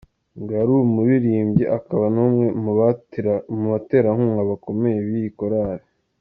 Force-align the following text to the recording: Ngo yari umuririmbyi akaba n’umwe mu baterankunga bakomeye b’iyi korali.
Ngo 0.39 0.51
yari 0.59 0.73
umuririmbyi 0.85 1.65
akaba 1.77 2.05
n’umwe 2.13 2.47
mu 3.55 3.67
baterankunga 3.69 4.41
bakomeye 4.51 4.97
b’iyi 5.07 5.31
korali. 5.39 5.85